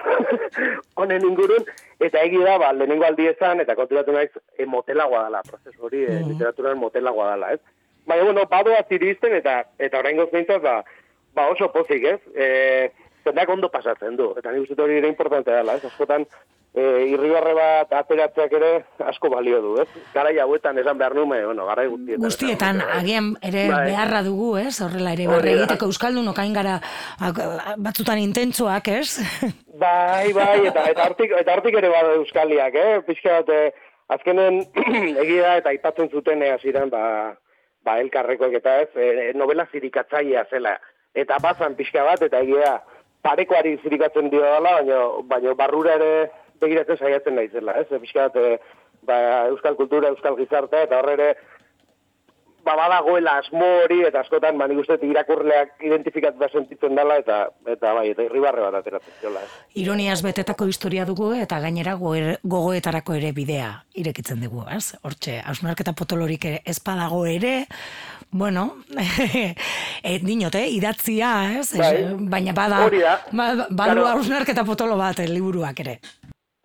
[1.00, 1.66] honen ingurun,
[2.00, 5.98] eta egi da, ba, lehenengo aldi ezan, eta konturatu naiz, e, motelagoa dela, prozesu hori,
[5.98, 6.26] mm -hmm.
[6.26, 7.60] e, literaturan motelagoa dela, ez.
[8.08, 10.84] Baina, bueno, badoa zirizten, eta, eta orain gozintzaz, ba,
[11.36, 12.92] ba, oso pozik, ez, e,
[13.24, 16.26] zendak ondo pasatzen du, eta nik uste hori ere importante dela, ez, askotan,
[16.74, 18.72] e, irribarre bat ateratzeak ere
[19.12, 19.88] asko balio du, ez?
[20.14, 22.26] Gara hauetan esan behar nume, bueno, gara guztietan.
[22.26, 23.84] Guztietan, agian ere bai.
[23.90, 24.76] beharra dugu, ez?
[24.86, 26.80] Horrela ere barre egiteko euskaldun okain gara
[27.78, 29.20] batzutan intentsuak, ez?
[29.80, 33.00] Bai, bai, eta, eta, hortik, eta hortik ere bada euskaliak, eh?
[33.08, 34.64] Pixka bat, eh, azkenen
[35.24, 37.36] egia eta aipatzen zuten ea ziren, ba,
[37.86, 40.78] ba elkarrekoek eta ez, e, novela zirikatzailea zela.
[41.16, 42.80] Eta bazan pixka bat, eta egia
[43.26, 45.00] parekoari zirikatzen dio dela, baina,
[45.32, 46.12] baina barrura ere
[46.62, 47.88] begiratzen saiatzen naizela, ez?
[48.02, 48.60] Fiskat, e,
[49.08, 49.20] ba,
[49.54, 51.30] euskal kultura, euskal gizarte, eta horre ere,
[52.66, 57.94] ba, badagoela asmo hori, eta askotan, ba, nik uste, irakurleak identifikatu sentitzen dela, eta, eta
[57.98, 59.44] bai, eta irribarre bat ateratzen ziola.
[59.80, 64.94] Ironiaz betetako historia dugu, eta gainera gogoetarako ere bidea irekitzen dugu, ez?
[65.04, 67.66] Hortxe, hausnarketa potolorik ez badago ere,
[68.32, 68.84] bueno,
[70.04, 71.74] e, dinot, eh, idatzia, ez?
[71.78, 71.94] Bai,
[72.30, 72.86] baina bada,
[73.32, 76.00] ba, badu hausnarketa potolo bat, eh, liburuak ere.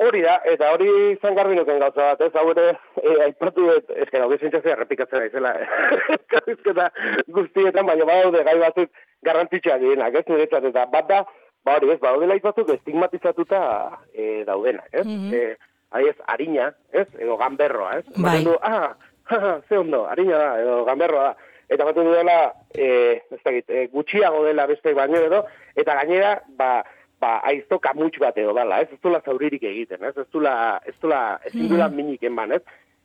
[0.03, 2.65] Hori da, eta hori izan garbi nuken gauza bat, ez, hau ere,
[2.99, 5.53] e, aipatu dut, ez que daude zintzazia repikatzen aizela,
[6.33, 6.89] karrizketa
[7.37, 8.91] guztietan, baina badaude gai batzuk
[9.29, 11.21] garrantzitsua dienak, ez, niretzat, eta bat da,
[11.63, 13.63] ba hori ez, badaude batzuk estigmatizatuta
[14.11, 15.55] e, daudenak, ez, mm -hmm.
[16.03, 18.43] e, ez, harina, ez, edo gamberroa, ez, bai.
[18.43, 18.97] du, ah,
[19.31, 21.35] ha, ze ondo, harina da, edo gamberroa da,
[21.69, 25.45] eta bat dela, e, ez da, e, gutxiago dela beste baino edo,
[25.77, 26.83] eta gainera, ba,
[27.21, 30.55] ba, aizto kamutx bat edo dala, ez, ez dula zauririk egiten, ez, ez dula,
[30.87, 31.95] ez dula, ez dula mm.
[32.01, 32.63] minik eman, ez,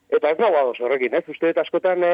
[0.10, 2.13] eta ez nagoa doz horrekin, ez, uste eta askotan e,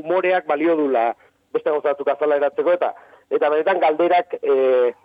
[0.00, 1.12] umoreak balio dula
[1.52, 2.92] beste gozatzuk azala eratzeko, eta
[3.32, 4.54] eta beretan galderak, e,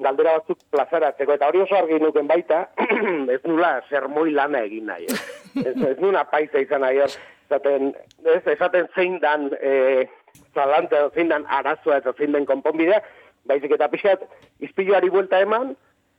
[0.03, 2.65] galdera batzuk plazaratzeko, eta hori oso argi nuken baita,
[3.35, 5.21] ez nula sermoi lana egin nahi, ez,
[5.63, 6.99] ez, ez nuna paisa izan nahi,
[7.47, 7.93] esaten,
[8.25, 10.07] ez, esaten zein dan, e,
[10.55, 12.99] zalante, zein dan arazoa eta zein den konponbidea,
[13.47, 14.27] baizik eta pixat,
[14.59, 15.77] izpiluari buelta eman,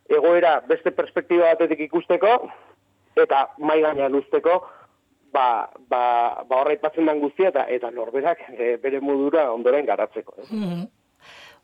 [0.08, 2.34] egoera beste perspektiba batetik ikusteko,
[3.22, 4.60] eta mai gainean usteko,
[5.32, 6.02] ba, ba,
[6.48, 10.38] ba horra ipatzen den guztia, eta, eta norberak e, bere modura ondoren garatzeko.
[10.44, 10.48] Eh?
[10.50, 10.86] Mm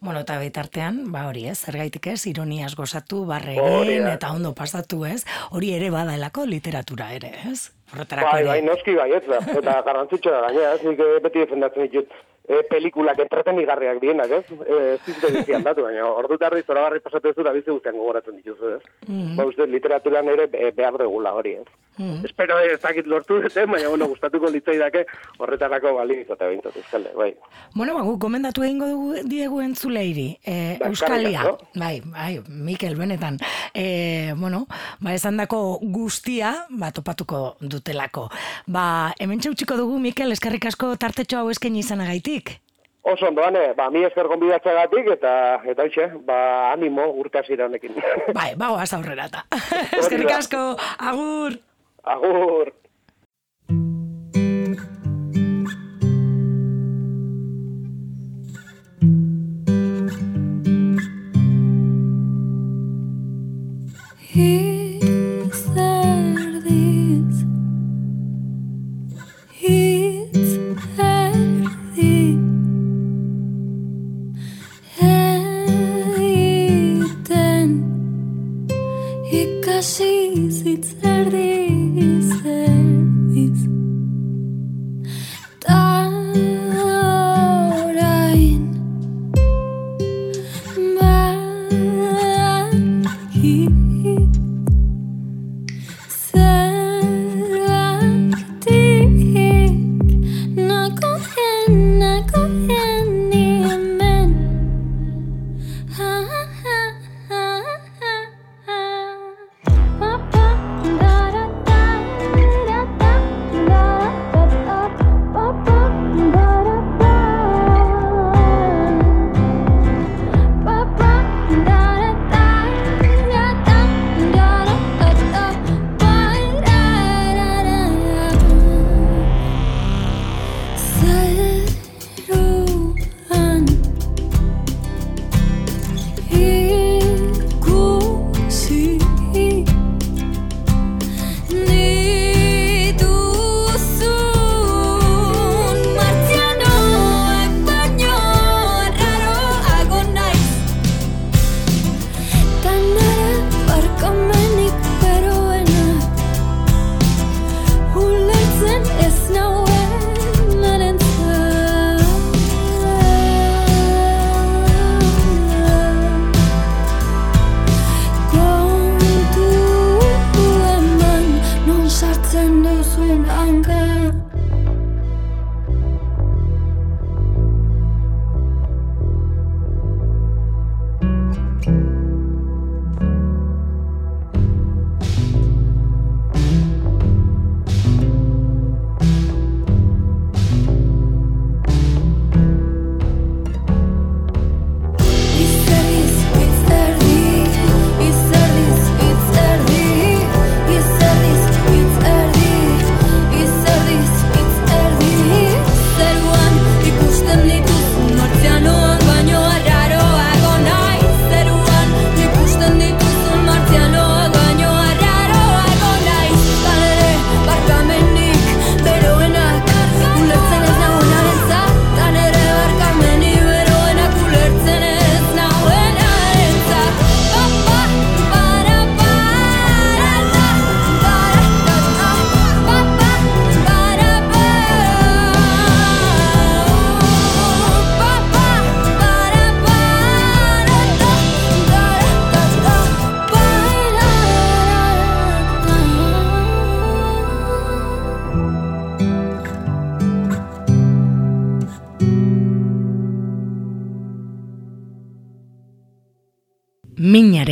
[0.04, 5.06] Bueno, eta betartean, ba hori ez, zergaitik ez, ironiaz gozatu, barre egin, eta ondo pasatu
[5.08, 5.22] ez,
[5.56, 7.70] hori ere badaelako literatura ere, ez?
[7.94, 12.12] Bai, bai, noski bai, ez da, eta garrantzitsua gaina, ez, nik beti defendatzen ditut,
[12.48, 14.44] e, pelikulak entretenigarriak dienak, ez?
[14.66, 18.36] E, Zizte dizian datu, baina ordu tarri zora barri pasatu ez da bizi guztian gogoratzen
[18.36, 18.82] dituzu, ez?
[19.08, 19.36] Mm -hmm.
[19.36, 21.66] Ba, uste, literaturan ere behar degula hori, ez?
[21.96, 25.04] Mm Espero ez dakit lortu dut, baina, bueno, gustatuko litzai dake
[25.38, 27.30] horretarako bali izotea bintzatu, euskale, bai.
[27.74, 33.38] Bueno, ba, gomendatu egingo dugu diegu entzuleiri, e, ba, Euskalia, bai, bai, Mikel, benetan,
[33.72, 34.66] e, bueno,
[35.00, 38.28] ba, esan dako guztia, ba, topatuko dutelako.
[38.66, 42.60] Ba, hemen txautxiko dugu, Mikel, eskarrik asko tartetxo hau esken izan agaiti, gatik?
[43.02, 47.66] Oso ondo, ane, ba, mi esker gonbidatza gatik, eta, eta hoxe, ba, animo urte azira
[47.66, 47.92] honekin.
[48.32, 49.44] Bai, bago az aurrera eta.
[50.00, 51.58] Eskerrik asko, agur!
[52.06, 52.72] Agur!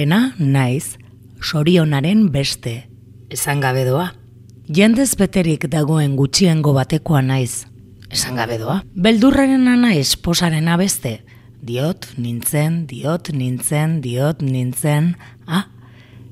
[0.02, 0.98] Minarena naiz,
[1.40, 2.88] sorionaren beste,
[3.30, 4.12] esan gabe doa.
[4.66, 7.66] Jendez beterik dagoen gutxiengo batekoa naiz,
[8.10, 8.82] esan gabe doa.
[8.94, 11.20] Beldurraren naiz posaren beste,
[11.62, 15.66] diot nintzen, diot nintzen, diot nintzen, ah,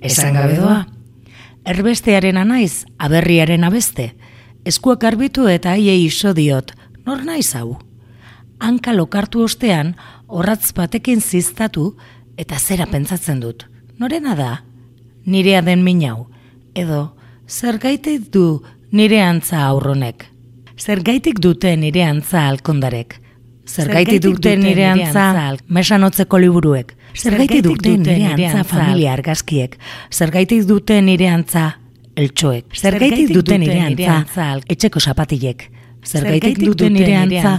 [0.01, 0.87] esan gabe doa.
[1.65, 4.15] Erbestearen naiz, aberriaren abeste,
[4.65, 6.73] eskuak arbitu eta aiei iso diot,
[7.07, 7.79] nor naiz hau?
[8.59, 9.95] Hanka lokartu ostean,
[10.27, 11.95] horratz batekin ziztatu,
[12.41, 13.67] eta zera pentsatzen dut.
[14.01, 14.51] Norena da?
[15.29, 16.27] Nirea den minau.
[16.75, 17.11] Edo,
[17.49, 18.63] zer gaitik du
[18.97, 20.25] nire antza aurronek?
[20.81, 23.19] Zer gaitik dute nire antza alkondarek?
[23.69, 25.27] Zer gaitik dute nire antza
[25.69, 26.97] mesanotzeko liburuek?
[27.15, 29.77] Zer gaitik dute nire antza familia argazkiek?
[30.11, 31.67] Zer gaitik dute nire antza
[32.17, 32.73] eltsoek?
[32.75, 35.69] Zer gaitik dute nire antza etxeko zapatilek?
[36.07, 37.59] Zer gaitik dute nire antza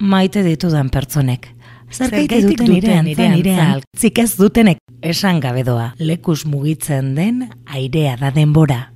[0.00, 1.53] maite ditudan pertsonek?
[1.94, 5.92] Zergaitik duten nire antza nire altzik ez dutenek esan gabedoa.
[5.98, 8.90] Lekus mugitzen den airea da denbora.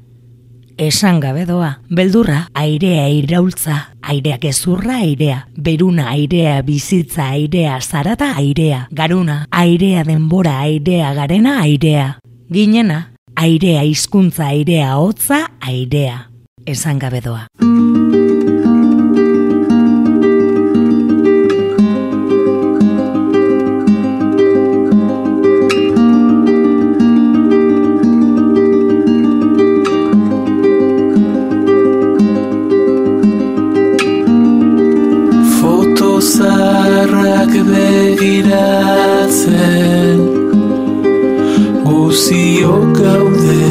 [0.79, 9.41] Esan gabedoa, beldurra, airea iraultza, airea gezurra airea, beruna airea bizitza airea, zarata airea, garuna,
[9.51, 12.21] airea denbora airea garena airea,
[12.51, 13.01] ginena,
[13.35, 16.29] airea hizkuntza airea hotza airea.
[16.67, 17.47] Esan gabedoa.
[39.49, 40.21] Begiratzen
[41.85, 43.68] Guzio gaude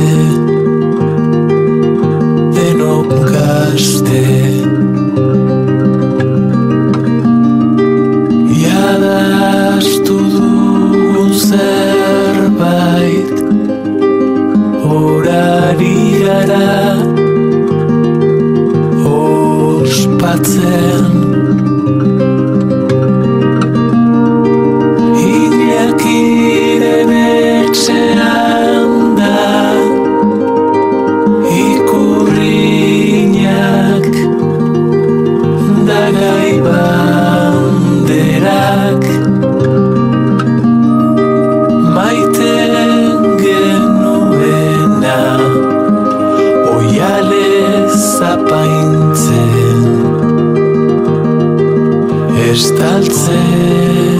[53.27, 54.16] say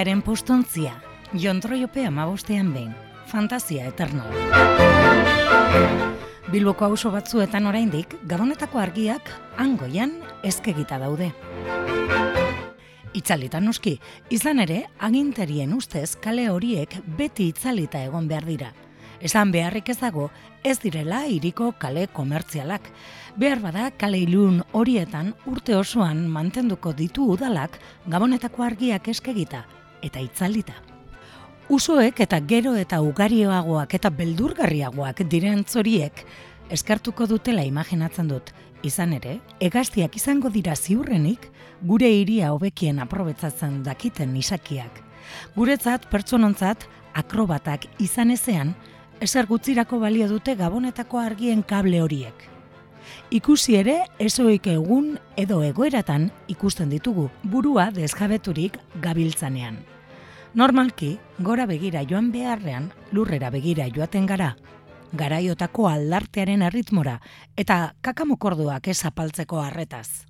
[0.00, 0.94] Utopiaren postontzia,
[1.36, 2.94] jontroiope amabostean behin,
[3.28, 4.22] fantasia eterno.
[6.48, 9.28] Bilboko auzo batzuetan oraindik gabonetako argiak
[9.60, 11.26] angoian ezkegita daude.
[13.12, 13.98] Itzalita noski,
[14.32, 18.70] izan ere, agintarien ustez kale horiek beti itzalita egon behar dira.
[19.20, 20.30] Esan beharrik ez dago,
[20.64, 22.88] ez direla iriko kale komertzialak.
[23.36, 27.76] Behar bada kale ilun horietan urte osoan mantenduko ditu udalak
[28.08, 29.66] gabonetako argiak eskegita
[30.02, 30.74] eta itzalita.
[31.70, 36.24] Usoek eta gero eta ugarioagoak eta beldurgarriagoak diren zoriek
[36.70, 38.50] eskartuko dutela imaginatzen dut.
[38.82, 41.50] Izan ere, egaztiak izango dira ziurrenik
[41.84, 45.02] gure hiria hobekien aprobetzatzen dakiten isakiak.
[45.54, 48.74] Guretzat pertsonontzat akrobatak izan ezean,
[49.20, 52.48] ezer gutzirako balio dute gabonetako argien kable horiek.
[53.30, 59.78] Ikusi ere, ezoik egun edo egoeratan ikusten ditugu burua desjabeturik gabiltzanean.
[60.54, 64.56] Normalki, gora begira joan beharrean, lurrera begira joaten gara,
[65.12, 67.20] garaiotako aldartearen erritmora
[67.56, 70.26] eta kakamokorduak ez apaltzeko harretaz.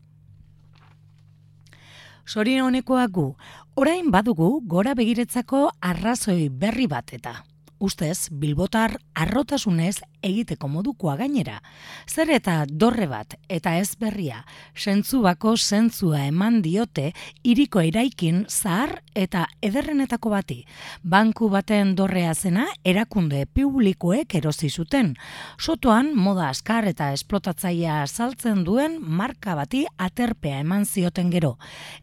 [2.27, 3.29] Sorin honekoak gu,
[3.75, 7.41] orain badugu gora begiretzako arrazoi berri bat eta
[7.81, 11.59] ustez bilbotar arrotasunez egiteko modukoa gainera.
[12.07, 14.45] Zer eta dorre bat eta ez berria,
[14.77, 17.11] sentzubako zentzua eman diote
[17.43, 20.59] iriko eraikin zahar eta ederrenetako bati.
[21.03, 25.15] Banku baten dorrea zena erakunde publikoek erosi zuten.
[25.59, 31.57] Sotoan moda askar eta esplotatzaia saltzen duen marka bati aterpea eman zioten gero.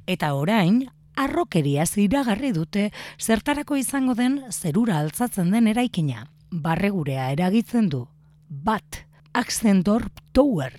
[0.07, 0.87] Eta orain,
[1.17, 6.27] arrokeria iragarri dute zertarako izango den zerura altzatzen den eraikina.
[6.51, 8.07] Barregurea eragitzen du.
[8.47, 9.03] Bat,
[9.33, 10.71] Axendorp Tower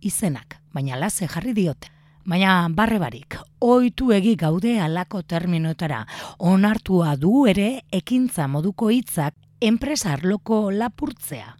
[0.00, 1.90] izenak, baina lase jarri diote.
[2.24, 6.04] Baina barre barik, oitu egi gaude alako terminoetara,
[6.38, 11.59] onartua du ere ekintza moduko hitzak enpresar loko lapurtzea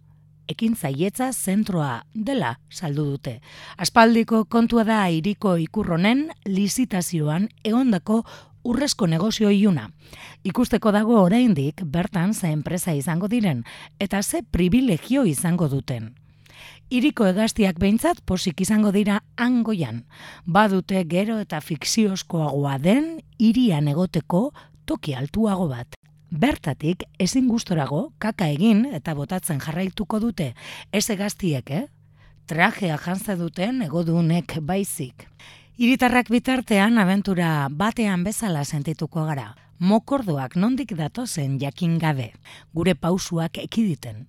[0.51, 3.39] ekin zaietza zentroa dela saldu dute.
[3.77, 8.21] Aspaldiko kontua da iriko ikurronen lizitazioan egondako
[8.63, 9.89] urrezko negozio iuna.
[10.43, 13.63] Ikusteko dago oraindik bertan ze enpresa izango diren
[13.99, 16.15] eta ze privilegio izango duten.
[16.91, 20.03] Iriko egaztiak behintzat posik izango dira angoian.
[20.45, 24.51] Badute gero eta fikziozkoagoa den irian egoteko
[24.85, 26.00] toki altuago bat.
[26.31, 30.53] Bertatik ezin gustorago kaka egin eta botatzen jarraituko dute
[30.95, 31.87] ez egaztiek, eh?
[32.47, 35.27] Trajea jantza duten egodunek baizik.
[35.75, 39.49] Iritarrak bitartean abentura batean bezala sentituko gara.
[39.81, 42.27] Mokordoak nondik datozen jakin gabe,
[42.69, 44.27] gure pausuak ekiditen.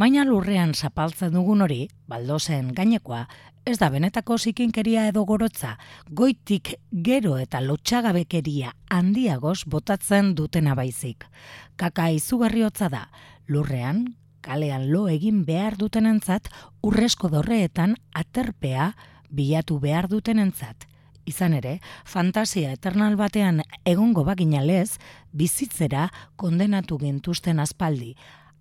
[0.00, 3.26] Baina lurrean zapaltzen dugun hori, baldozen gainekoa,
[3.68, 5.74] ez da benetako zikinkeria edo gorotza,
[6.08, 6.72] goitik
[7.04, 11.28] gero eta lotxagabekeria handiagoz botatzen dutena baizik.
[11.76, 13.04] Kaka izugarri hotza da,
[13.46, 14.06] lurrean,
[14.40, 16.48] kalean lo egin behar dutenentzat,
[16.80, 18.94] urresko dorreetan aterpea
[19.28, 20.88] bilatu behar dutenentzat.
[21.24, 24.98] Izan ere, fantasia eternal batean egongo baginalez,
[25.32, 28.14] bizitzera kondenatu gintuzten aspaldi,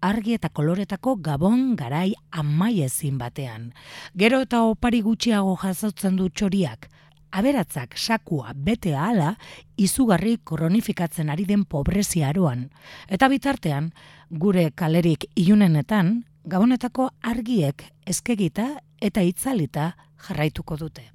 [0.04, 3.72] argi eta koloretako gabon garai amaiezin batean.
[4.16, 6.90] Gero eta opari gutxiago jasotzen du txoriak,
[7.34, 9.34] aberatzak sakua bete ahala
[9.78, 12.70] izugarri koronifikatzen ari den pobrezia aroan.
[13.08, 13.92] Eta bitartean,
[14.30, 18.70] gure kalerik iunenetan, gabonetako argiek eskegita
[19.02, 19.94] eta itzalita
[20.28, 21.10] jarraituko dute.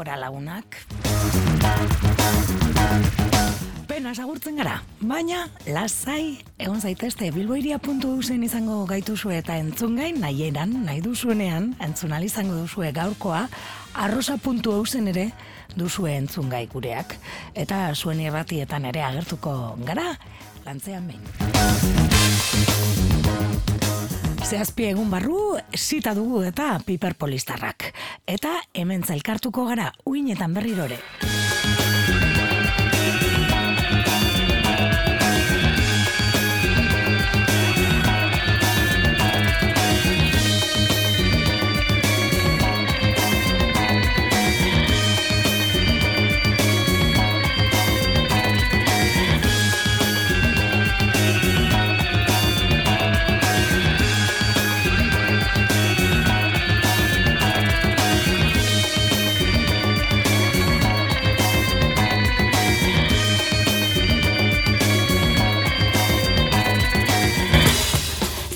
[0.00, 0.64] Denbora lagunak.
[3.86, 11.00] Pena agurtzen gara, baina lasai egon zaitezte bilboiria.usen izango gaituzu eta entzun gain nahieran, nahi
[11.04, 13.48] duzuenean, entzun izango duzue gaurkoa,
[13.94, 15.30] arrosa.usen ere
[15.76, 17.16] duzue entzun gai gureak.
[17.54, 20.16] Eta zuen irratietan ere agertuko gara,
[20.64, 23.09] lantzean behin.
[24.50, 25.36] Zehazpi egun barru,
[25.78, 27.92] zita dugu eta piperpolistarrak.
[28.26, 30.98] Eta hemen zailkartuko gara, uinetan berrirore.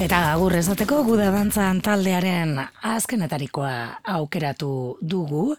[0.05, 2.59] Eta agur esateko guda dantzan taldearen
[2.90, 5.55] azkenetarikoa aukeratu dugu.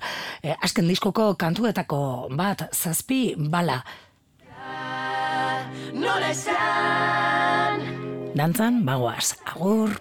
[0.46, 3.80] E, azken diskoko kantuetako bat zazpi bala.
[5.98, 7.82] Nola esan
[8.38, 9.98] Dantzan, bagoaz, agur.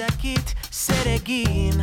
[0.00, 1.82] Dakit zer egin.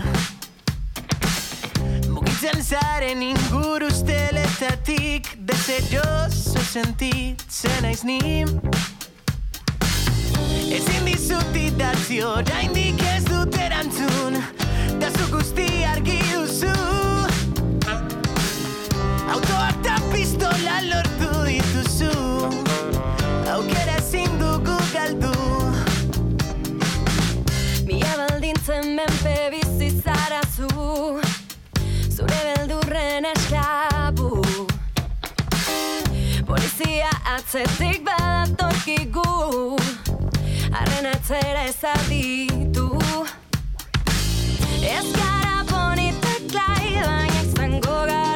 [2.09, 8.45] Mugitzen zaren inguru usteletatik Deseroso sentitzen naiz ni.
[10.77, 14.41] Ezin dizut idatzi oraindik ez dut erantzun
[14.97, 16.73] Da zu guzti argi duzu.
[19.35, 21.66] Autoa eta pistola lortu dituzu
[33.35, 34.31] esklabu.
[36.47, 39.75] Polizia atzetik badatorkigu
[40.79, 42.87] Arren atzera ezaditu
[44.81, 48.26] Ez gara bonitek lai Baina izango gara